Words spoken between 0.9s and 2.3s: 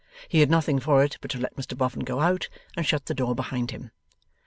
it but to let Mr Boffin go